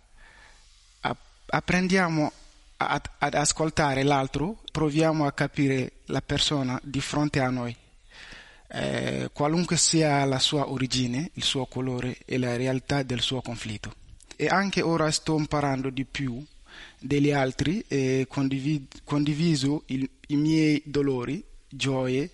Apprendiamo 1.45 2.31
ad, 2.77 3.09
ad 3.17 3.33
ascoltare 3.33 4.03
l'altro, 4.03 4.61
proviamo 4.71 5.25
a 5.25 5.31
capire 5.31 5.93
la 6.05 6.21
persona 6.21 6.79
di 6.83 7.01
fronte 7.01 7.39
a 7.39 7.49
noi. 7.49 7.75
Eh, 8.75 9.29
qualunque 9.31 9.77
sia 9.77 10.25
la 10.25 10.39
sua 10.39 10.69
origine, 10.69 11.29
il 11.33 11.43
suo 11.43 11.65
colore 11.65 12.17
e 12.25 12.37
la 12.37 12.55
realtà 12.55 13.03
del 13.03 13.21
suo 13.21 13.41
conflitto. 13.41 13.93
E 14.35 14.47
anche 14.47 14.81
ora 14.81 15.11
sto 15.11 15.37
imparando 15.37 15.89
di 15.89 16.05
più 16.05 16.43
degli 16.99 17.31
altri 17.31 17.83
e 17.87 18.25
condivid- 18.27 19.01
condiviso 19.03 19.83
il, 19.87 20.09
i 20.27 20.35
miei 20.35 20.81
dolori, 20.85 21.43
gioie 21.67 22.31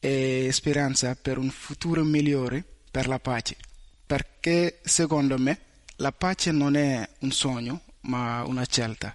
e 0.00 0.50
speranza 0.52 1.14
per 1.14 1.38
un 1.38 1.50
futuro 1.50 2.02
migliore 2.04 2.64
per 2.90 3.06
la 3.06 3.18
pace. 3.18 3.56
Perché 4.06 4.80
secondo 4.82 5.38
me 5.38 5.58
la 5.96 6.12
pace 6.12 6.50
non 6.50 6.76
è 6.76 7.08
un 7.20 7.30
sogno, 7.30 7.82
ma 8.02 8.44
una 8.44 8.64
scelta. 8.64 9.14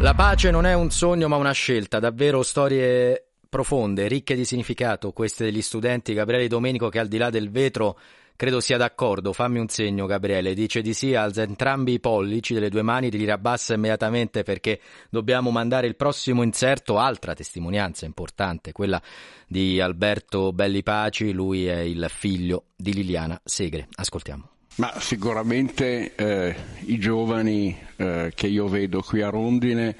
La 0.00 0.14
pace 0.14 0.50
non 0.50 0.66
è 0.66 0.74
un 0.74 0.90
sogno, 0.90 1.28
ma 1.28 1.36
una 1.36 1.52
scelta. 1.52 1.98
Davvero 1.98 2.42
storie 2.42 3.26
profonde, 3.48 4.08
ricche 4.08 4.34
di 4.34 4.44
significato, 4.44 5.12
queste 5.12 5.44
degli 5.44 5.62
studenti 5.62 6.12
Gabriele 6.12 6.48
Domenico 6.48 6.88
che 6.88 6.98
al 6.98 7.08
di 7.08 7.16
là 7.16 7.30
del 7.30 7.50
vetro 7.50 7.96
Credo 8.36 8.58
sia 8.58 8.76
d'accordo, 8.76 9.32
fammi 9.32 9.60
un 9.60 9.68
segno 9.68 10.06
Gabriele, 10.06 10.54
dice 10.54 10.82
di 10.82 10.92
sì, 10.92 11.14
alza 11.14 11.42
entrambi 11.42 11.92
i 11.92 12.00
pollici 12.00 12.52
delle 12.52 12.68
due 12.68 12.82
mani, 12.82 13.08
li 13.08 13.24
rabbassa 13.24 13.74
immediatamente 13.74 14.42
perché 14.42 14.80
dobbiamo 15.08 15.52
mandare 15.52 15.86
il 15.86 15.94
prossimo 15.94 16.42
inserto, 16.42 16.98
altra 16.98 17.32
testimonianza 17.32 18.06
importante, 18.06 18.72
quella 18.72 19.00
di 19.46 19.80
Alberto 19.80 20.52
Bellipaci, 20.52 21.30
lui 21.30 21.66
è 21.66 21.78
il 21.78 22.04
figlio 22.08 22.64
di 22.74 22.92
Liliana 22.92 23.40
Segre. 23.44 23.86
Ascoltiamo. 23.94 24.48
Ma 24.76 24.92
sicuramente 24.98 26.16
eh, 26.16 26.54
i 26.86 26.98
giovani 26.98 27.78
eh, 27.94 28.32
che 28.34 28.48
io 28.48 28.66
vedo 28.66 29.02
qui 29.02 29.22
a 29.22 29.28
Rondine 29.28 29.94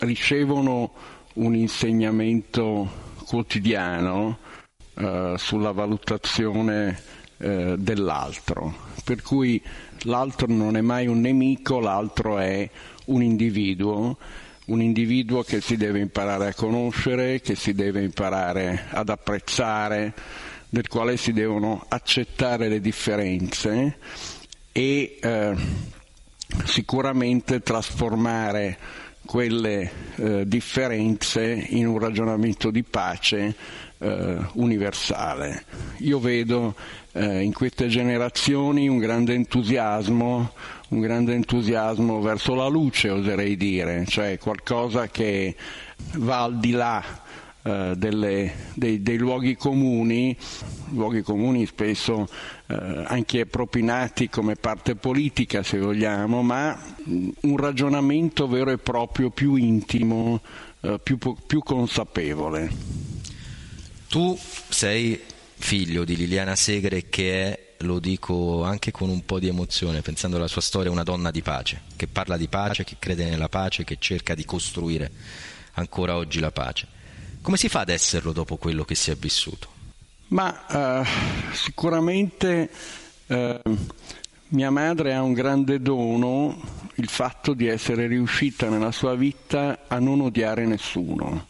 ricevono 0.00 0.92
un 1.34 1.54
insegnamento 1.54 3.06
quotidiano 3.24 4.38
eh, 4.94 5.34
sulla 5.38 5.72
valutazione 5.72 7.00
eh, 7.38 7.76
dell'altro, 7.78 8.74
per 9.02 9.22
cui 9.22 9.62
l'altro 10.02 10.46
non 10.46 10.76
è 10.76 10.82
mai 10.82 11.06
un 11.06 11.20
nemico, 11.20 11.80
l'altro 11.80 12.38
è 12.38 12.68
un 13.06 13.22
individuo, 13.22 14.18
un 14.66 14.82
individuo 14.82 15.42
che 15.42 15.62
si 15.62 15.78
deve 15.78 16.00
imparare 16.00 16.48
a 16.48 16.54
conoscere, 16.54 17.40
che 17.40 17.54
si 17.54 17.72
deve 17.72 18.02
imparare 18.02 18.88
ad 18.90 19.08
apprezzare, 19.08 20.12
del 20.68 20.88
quale 20.88 21.16
si 21.16 21.32
devono 21.32 21.84
accettare 21.88 22.68
le 22.68 22.80
differenze 22.80 23.98
e 24.72 25.18
eh, 25.20 25.54
sicuramente 26.64 27.60
trasformare 27.60 28.78
quelle 29.24 29.90
eh, 30.16 30.48
differenze 30.48 31.66
in 31.70 31.86
un 31.86 31.98
ragionamento 31.98 32.70
di 32.70 32.82
pace 32.82 33.54
eh, 33.98 34.38
universale. 34.54 35.64
Io 35.98 36.18
vedo 36.18 36.74
eh, 37.12 37.42
in 37.42 37.52
queste 37.52 37.88
generazioni 37.88 38.88
un 38.88 38.98
grande 38.98 39.34
entusiasmo, 39.34 40.52
un 40.88 41.00
grande 41.00 41.34
entusiasmo 41.34 42.20
verso 42.20 42.54
la 42.54 42.68
luce, 42.68 43.10
oserei 43.10 43.56
dire, 43.56 44.06
cioè 44.06 44.38
qualcosa 44.38 45.08
che 45.08 45.54
va 46.16 46.44
al 46.44 46.58
di 46.58 46.70
là 46.70 47.02
eh, 47.68 47.94
delle, 47.98 48.54
dei, 48.72 49.02
dei, 49.02 49.18
luoghi 49.18 49.54
comuni, 49.54 50.34
luoghi 50.92 51.20
comuni 51.20 51.66
spesso 51.66 52.26
eh, 52.66 53.04
anche 53.04 53.44
propinati 53.44 54.30
come 54.30 54.54
parte 54.56 54.96
politica 54.96 55.62
se 55.62 55.78
vogliamo, 55.78 56.40
ma 56.40 56.82
un 57.04 57.56
ragionamento 57.58 58.48
vero 58.48 58.70
e 58.70 58.78
proprio 58.78 59.28
più 59.28 59.56
intimo, 59.56 60.40
eh, 60.80 60.98
più, 61.02 61.18
più 61.18 61.60
consapevole. 61.60 62.70
Tu 64.08 64.38
sei 64.68 65.20
figlio 65.56 66.04
di 66.04 66.16
Liliana 66.16 66.56
Segre 66.56 67.10
che 67.10 67.44
è, 67.44 67.60
lo 67.80 67.98
dico 67.98 68.64
anche 68.64 68.92
con 68.92 69.10
un 69.10 69.26
po' 69.26 69.38
di 69.38 69.48
emozione, 69.48 70.00
pensando 70.00 70.38
alla 70.38 70.48
sua 70.48 70.62
storia, 70.62 70.90
una 70.90 71.02
donna 71.02 71.30
di 71.30 71.42
pace, 71.42 71.82
che 71.96 72.06
parla 72.06 72.38
di 72.38 72.48
pace, 72.48 72.84
che 72.84 72.96
crede 72.98 73.28
nella 73.28 73.50
pace, 73.50 73.84
che 73.84 73.96
cerca 73.98 74.34
di 74.34 74.46
costruire 74.46 75.10
ancora 75.74 76.16
oggi 76.16 76.40
la 76.40 76.50
pace. 76.50 76.96
Come 77.48 77.60
si 77.60 77.70
fa 77.70 77.80
ad 77.80 77.88
esserlo 77.88 78.32
dopo 78.32 78.56
quello 78.56 78.84
che 78.84 78.94
si 78.94 79.10
è 79.10 79.14
vissuto? 79.14 79.68
Ma 80.26 81.00
eh, 81.00 81.06
sicuramente 81.54 82.68
eh, 83.26 83.62
mia 84.48 84.70
madre 84.70 85.14
ha 85.14 85.22
un 85.22 85.32
grande 85.32 85.80
dono, 85.80 86.60
il 86.96 87.08
fatto 87.08 87.54
di 87.54 87.66
essere 87.66 88.06
riuscita 88.06 88.68
nella 88.68 88.92
sua 88.92 89.14
vita 89.14 89.84
a 89.86 89.98
non 89.98 90.20
odiare 90.20 90.66
nessuno. 90.66 91.46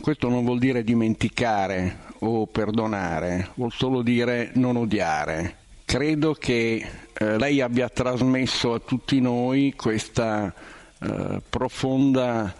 Questo 0.00 0.28
non 0.28 0.44
vuol 0.44 0.60
dire 0.60 0.84
dimenticare 0.84 1.98
o 2.20 2.46
perdonare, 2.46 3.50
vuol 3.54 3.72
solo 3.72 4.02
dire 4.02 4.52
non 4.54 4.76
odiare. 4.76 5.56
Credo 5.84 6.32
che 6.32 6.88
eh, 7.12 7.38
lei 7.38 7.60
abbia 7.60 7.88
trasmesso 7.88 8.72
a 8.72 8.78
tutti 8.78 9.20
noi 9.20 9.74
questa 9.76 10.54
eh, 11.00 11.42
profonda 11.50 12.54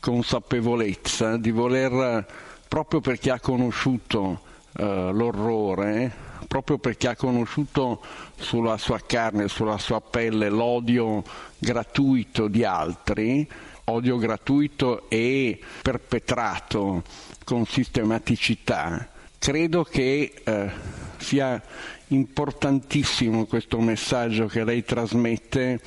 consapevolezza 0.00 1.36
di 1.36 1.50
voler, 1.50 2.26
proprio 2.68 3.00
perché 3.00 3.30
ha 3.30 3.40
conosciuto 3.40 4.40
eh, 4.76 5.10
l'orrore, 5.12 6.12
proprio 6.46 6.78
perché 6.78 7.08
ha 7.08 7.16
conosciuto 7.16 8.02
sulla 8.36 8.78
sua 8.78 9.00
carne, 9.04 9.48
sulla 9.48 9.78
sua 9.78 10.00
pelle 10.00 10.48
l'odio 10.48 11.22
gratuito 11.58 12.48
di 12.48 12.64
altri, 12.64 13.48
odio 13.84 14.16
gratuito 14.16 15.08
e 15.08 15.58
perpetrato 15.82 17.02
con 17.44 17.66
sistematicità, 17.66 19.08
credo 19.38 19.82
che 19.82 20.32
eh, 20.44 20.70
sia 21.18 21.60
importantissimo 22.08 23.46
questo 23.46 23.80
messaggio 23.80 24.46
che 24.46 24.64
lei 24.64 24.84
trasmette, 24.84 25.80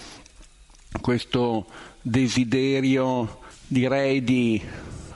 questo 1.01 1.65
desiderio, 2.01 3.43
direi, 3.67 4.23
di 4.23 4.61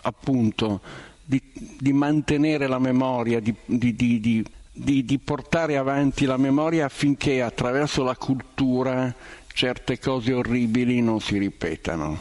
appunto 0.01 0.82
di, 1.24 1.41
di 1.79 1.94
mantenere 1.94 2.68
la 2.68 2.79
memoria, 2.79 3.39
di, 3.39 3.53
di, 3.65 5.20
portare 5.24 5.77
avanti 5.77 6.25
la 6.25 6.38
memoria 6.38 6.86
affinché 6.86 7.41
attraverso 7.41 8.03
la 8.03 8.15
cultura 8.15 9.13
certe 9.53 10.00
cose 10.00 10.34
orribili 10.34 11.01
non 11.01 11.20
si 11.20 11.38
ripetano. 11.38 12.20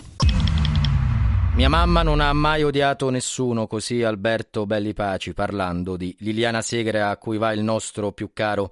Mia 1.54 1.68
mamma 1.68 2.02
non 2.02 2.20
ha 2.20 2.32
mai 2.32 2.62
odiato 2.62 3.10
nessuno, 3.10 3.66
così 3.66 4.02
Alberto 4.02 4.66
Belli 4.66 4.92
Paci 4.92 5.32
parlando 5.32 5.96
di 5.96 6.14
Liliana 6.18 6.62
Segre 6.62 7.00
a 7.00 7.16
cui 7.16 7.38
va 7.38 7.52
il 7.52 7.62
nostro 7.62 8.12
più 8.12 8.30
caro 8.32 8.70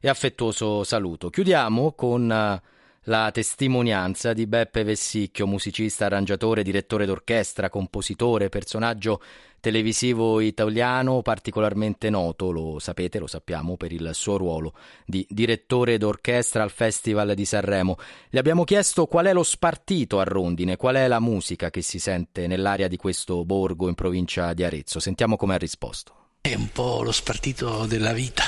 e 0.00 0.08
affettuoso 0.08 0.84
saluto. 0.84 1.30
Chiudiamo 1.30 1.92
con 1.92 2.30
eh, 2.30 2.60
la 3.06 3.30
testimonianza 3.32 4.32
di 4.32 4.46
Beppe 4.46 4.84
Vessicchio, 4.84 5.46
musicista, 5.46 6.06
arrangiatore, 6.06 6.62
direttore 6.62 7.06
d'orchestra, 7.06 7.68
compositore, 7.68 8.48
personaggio 8.48 9.20
televisivo 9.60 10.40
italiano 10.40 11.22
particolarmente 11.22 12.08
noto, 12.08 12.50
lo 12.52 12.78
sapete, 12.78 13.18
lo 13.18 13.26
sappiamo, 13.26 13.76
per 13.76 13.92
il 13.92 14.10
suo 14.12 14.36
ruolo 14.36 14.74
di 15.04 15.26
direttore 15.28 15.98
d'orchestra 15.98 16.62
al 16.62 16.70
Festival 16.70 17.34
di 17.34 17.44
Sanremo. 17.44 17.96
Gli 18.30 18.38
abbiamo 18.38 18.64
chiesto 18.64 19.06
qual 19.06 19.26
è 19.26 19.32
lo 19.32 19.42
spartito 19.42 20.20
a 20.20 20.24
Rondine, 20.24 20.76
qual 20.76 20.96
è 20.96 21.08
la 21.08 21.20
musica 21.20 21.70
che 21.70 21.82
si 21.82 21.98
sente 21.98 22.46
nell'aria 22.46 22.88
di 22.88 22.96
questo 22.96 23.44
borgo 23.44 23.88
in 23.88 23.94
provincia 23.94 24.52
di 24.52 24.62
Arezzo. 24.62 25.00
Sentiamo 25.00 25.36
come 25.36 25.54
ha 25.54 25.58
risposto. 25.58 26.14
È 26.40 26.54
un 26.54 26.68
po' 26.70 27.02
lo 27.02 27.10
spartito 27.10 27.86
della 27.86 28.12
vita, 28.12 28.44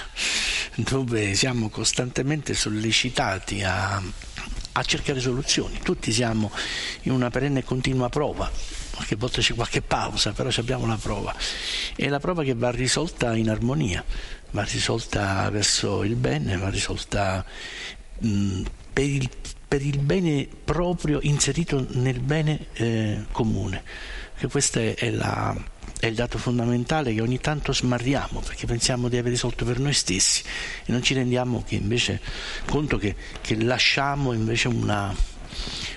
dove 0.76 1.34
siamo 1.34 1.68
costantemente 1.68 2.54
sollecitati 2.54 3.64
a, 3.64 4.00
a 4.78 4.82
cercare 4.82 5.20
soluzioni. 5.20 5.78
Tutti 5.82 6.12
siamo 6.12 6.50
in 7.02 7.12
una 7.12 7.30
perenne 7.30 7.60
e 7.60 7.64
continua 7.64 8.08
prova 8.08 8.50
qualche 8.98 9.14
volta 9.14 9.40
c'è 9.40 9.54
qualche 9.54 9.80
pausa, 9.80 10.32
però 10.32 10.50
abbiamo 10.56 10.84
la 10.86 10.98
prova. 11.00 11.32
È 11.94 12.08
la 12.08 12.18
prova 12.18 12.42
che 12.42 12.54
va 12.54 12.70
risolta 12.72 13.36
in 13.36 13.48
armonia, 13.48 14.04
va 14.50 14.64
risolta 14.64 15.48
verso 15.50 16.02
il 16.02 16.16
bene, 16.16 16.56
va 16.56 16.68
risolta 16.68 17.44
mh, 18.18 18.62
per, 18.92 19.04
il, 19.04 19.30
per, 19.68 19.82
il, 19.82 19.98
bene 20.00 20.48
proprio 20.64 21.20
inserito 21.22 21.86
nel 21.90 22.18
bene 22.18 22.66
eh, 22.72 23.24
comune. 23.30 23.84
Che 24.36 24.48
questo 24.48 24.80
è, 24.80 24.94
è, 24.94 25.10
la, 25.10 25.56
è 26.00 26.06
il 26.06 26.14
dato 26.14 26.38
fondamentale 26.38 27.12
che 27.12 27.20
ogni 27.20 27.40
tanto 27.40 27.72
smarriamo 27.72 28.40
perché 28.40 28.66
pensiamo 28.66 29.08
di 29.08 29.16
aver 29.16 29.32
risolto 29.32 29.64
per 29.64 29.78
noi 29.80 29.92
stessi 29.92 30.42
e 30.84 30.92
non 30.92 31.02
ci 31.02 31.14
rendiamo 31.14 31.64
che 31.66 31.74
invece, 31.74 32.20
conto 32.66 32.98
che, 32.98 33.14
che 33.40 33.60
lasciamo 33.62 34.32
invece 34.32 34.68
una, 34.68 35.14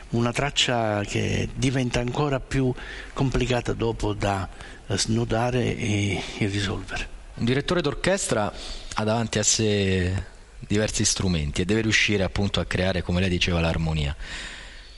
una 0.09 0.31
traccia 0.31 1.03
che 1.03 1.49
diventa 1.55 1.99
ancora 1.99 2.39
più 2.39 2.73
complicata 3.13 3.73
dopo 3.73 4.13
da 4.13 4.47
snodare 4.87 5.77
e, 5.77 6.21
e 6.37 6.45
risolvere. 6.47 7.19
Un 7.35 7.45
direttore 7.45 7.81
d'orchestra 7.81 8.51
ha 8.93 9.03
davanti 9.03 9.39
a 9.39 9.43
sé 9.43 10.29
diversi 10.59 11.05
strumenti 11.05 11.61
e 11.61 11.65
deve 11.65 11.81
riuscire 11.81 12.23
appunto 12.23 12.59
a 12.59 12.65
creare, 12.65 13.01
come 13.01 13.19
lei 13.19 13.29
diceva, 13.29 13.59
l'armonia. 13.59 14.15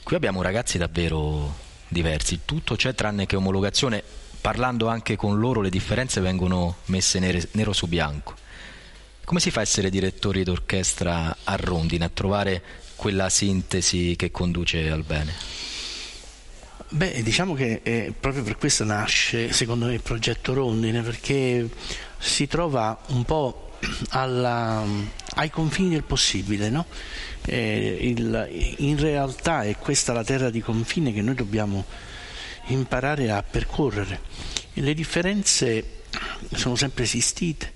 Qui 0.02 0.16
abbiamo 0.16 0.42
ragazzi 0.42 0.78
davvero 0.78 1.62
diversi, 1.88 2.40
tutto 2.44 2.74
c'è 2.74 2.94
tranne 2.94 3.26
che 3.26 3.36
omologazione, 3.36 4.02
parlando 4.44 4.88
anche 4.88 5.16
con 5.16 5.38
loro 5.38 5.62
le 5.62 5.70
differenze 5.70 6.20
vengono 6.20 6.76
messe 6.86 7.18
nere, 7.18 7.48
nero 7.52 7.72
su 7.72 7.86
bianco. 7.86 8.34
Come 9.24 9.40
si 9.40 9.50
fa 9.50 9.60
a 9.60 9.62
essere 9.62 9.88
direttori 9.88 10.42
d'orchestra 10.42 11.34
a 11.44 11.56
rondine, 11.56 12.04
a 12.04 12.10
trovare 12.12 12.62
quella 12.94 13.30
sintesi 13.30 14.16
che 14.18 14.30
conduce 14.30 14.90
al 14.90 15.02
bene? 15.02 15.32
Beh, 16.90 17.22
diciamo 17.22 17.54
che 17.54 17.80
eh, 17.82 18.12
proprio 18.20 18.42
per 18.42 18.58
questo 18.58 18.84
nasce, 18.84 19.50
secondo 19.50 19.86
me, 19.86 19.94
il 19.94 20.02
progetto 20.02 20.52
Rondine, 20.52 21.00
perché 21.00 21.66
si 22.18 22.46
trova 22.46 23.00
un 23.08 23.24
po' 23.24 23.70
alla, 24.10 24.84
ai 25.36 25.48
confini 25.48 25.88
del 25.88 26.04
possibile, 26.04 26.68
no? 26.68 26.84
eh, 27.46 27.96
il, 27.98 28.74
in 28.76 28.98
realtà 28.98 29.62
è 29.62 29.74
questa 29.78 30.12
la 30.12 30.22
terra 30.22 30.50
di 30.50 30.60
confine 30.60 31.14
che 31.14 31.22
noi 31.22 31.34
dobbiamo 31.34 32.12
imparare 32.66 33.30
a 33.30 33.42
percorrere. 33.42 34.20
Le 34.74 34.94
differenze 34.94 36.02
sono 36.52 36.76
sempre 36.76 37.04
esistite 37.04 37.72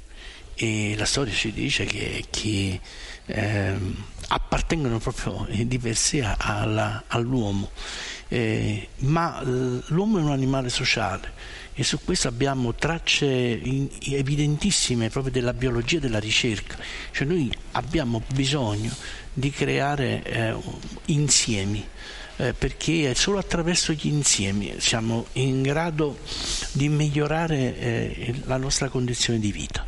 e 0.54 0.94
la 0.96 1.04
storia 1.04 1.32
ci 1.32 1.52
dice 1.52 1.84
che 1.84 2.24
chi 2.30 2.78
eh, 3.26 3.74
appartengono 4.28 4.98
proprio 4.98 5.46
di 5.64 5.78
per 5.78 5.96
sé 5.96 6.22
alla, 6.22 7.04
all'uomo, 7.06 7.70
eh, 8.28 8.88
ma 8.98 9.40
l'uomo 9.42 10.18
è 10.18 10.22
un 10.22 10.32
animale 10.32 10.68
sociale 10.68 11.32
e 11.74 11.84
su 11.84 12.00
questo 12.02 12.26
abbiamo 12.26 12.74
tracce 12.74 13.26
in, 13.26 13.88
evidentissime 14.10 15.10
proprio 15.10 15.32
della 15.32 15.52
biologia 15.52 15.98
e 15.98 16.00
della 16.00 16.18
ricerca, 16.18 16.76
cioè 17.12 17.26
noi 17.26 17.50
abbiamo 17.72 18.20
bisogno 18.34 18.92
di 19.32 19.50
creare 19.50 20.22
eh, 20.24 20.56
insiemi. 21.06 21.86
Eh, 22.40 22.52
perché 22.52 23.14
solo 23.16 23.38
attraverso 23.38 23.92
gli 23.92 24.06
insiemi 24.06 24.76
siamo 24.78 25.26
in 25.32 25.60
grado 25.60 26.18
di 26.70 26.88
migliorare 26.88 27.78
eh, 27.78 28.34
la 28.44 28.56
nostra 28.56 28.88
condizione 28.88 29.40
di 29.40 29.50
vita 29.50 29.84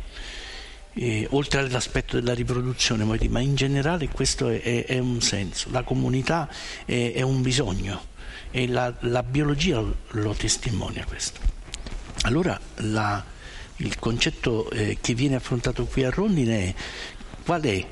eh, 0.93 1.27
oltre 1.31 1.59
all'aspetto 1.59 2.19
della 2.19 2.33
riproduzione, 2.33 3.03
ma 3.03 3.39
in 3.39 3.55
generale 3.55 4.09
questo 4.09 4.49
è, 4.49 4.61
è, 4.61 4.85
è 4.85 4.99
un 4.99 5.21
senso, 5.21 5.69
la 5.71 5.83
comunità 5.83 6.49
è, 6.85 7.13
è 7.15 7.21
un 7.21 7.41
bisogno 7.41 8.09
e 8.51 8.67
la, 8.67 8.93
la, 9.01 9.23
biologia 9.23 9.81
lo 9.81 10.33
testimonia 10.33 11.05
questo. 11.05 11.39
Allora 12.23 12.59
la, 12.77 13.23
il 13.77 13.97
concetto 13.97 14.69
eh, 14.69 14.97
che 14.99 15.13
viene 15.13 15.35
affrontato 15.35 15.85
qui 15.85 16.03
a 16.03 16.09
Rondine 16.09 16.65
è 16.65 16.73
qual 17.45 17.61
è 17.61 17.85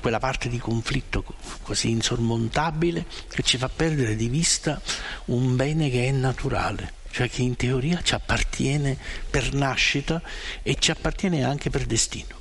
quella 0.00 0.18
parte 0.18 0.48
di 0.48 0.58
conflitto 0.58 1.24
così 1.62 1.90
insormontabile 1.90 3.06
che 3.28 3.42
ci 3.42 3.58
fa 3.58 3.68
perdere 3.68 4.16
di 4.16 4.28
vista 4.28 4.80
un 5.26 5.56
bene 5.56 5.90
che 5.90 6.06
è 6.06 6.10
naturale 6.10 7.00
cioè 7.12 7.28
che 7.28 7.42
in 7.42 7.56
teoria 7.56 8.00
ci 8.02 8.14
appartiene 8.14 8.96
per 9.30 9.52
nascita 9.52 10.20
e 10.62 10.76
ci 10.78 10.90
appartiene 10.90 11.44
anche 11.44 11.70
per 11.70 11.84
destino. 11.84 12.40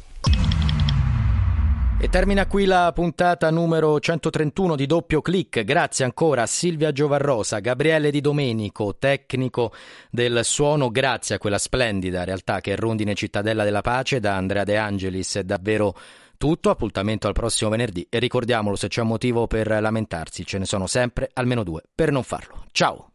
E 2.04 2.10
termina 2.10 2.48
qui 2.48 2.65
la 2.65 2.91
puntata 2.96 3.52
numero 3.52 4.00
131 4.00 4.76
di 4.76 4.88
Doppio 4.88 5.22
Clic. 5.22 5.63
Grazie 5.63 6.04
ancora 6.04 6.41
a 6.41 6.48
Silvia 6.48 6.91
Giovarrosa, 6.91 7.60
Gabriele 7.60 8.10
Di 8.10 8.22
Domenico, 8.22 8.96
tecnico 8.98 9.72
del 10.10 10.44
suono. 10.44 10.89
Grazie 10.89 11.36
a 11.36 11.38
quella 11.38 11.60
splendida 11.60 12.24
realtà 12.24 12.60
che 12.60 12.74
è 12.74 12.76
Rondine 12.76 13.13
Cittadella 13.13 13.63
della 13.63 13.82
Pace. 13.82 14.20
Da 14.20 14.36
Andrea 14.36 14.63
De 14.63 14.78
Angelis 14.78 15.36
è 15.36 15.44
davvero 15.44 15.96
tutto. 16.42 16.72
Appuntamento 16.72 17.28
al 17.28 17.34
prossimo 17.34 17.70
venerdì. 17.70 18.08
E 18.10 18.18
ricordiamolo, 18.18 18.76
se 18.76 18.88
c'è 18.88 19.02
un 19.02 19.08
motivo 19.08 19.46
per 19.46 19.68
lamentarsi, 19.80 20.44
ce 20.44 20.58
ne 20.58 20.66
sono 20.66 20.88
sempre 20.88 21.30
almeno 21.34 21.64
due 21.64 21.84
per 21.94 22.12
non 22.12 22.24
farlo. 22.24 22.66
Ciao! 22.72 23.11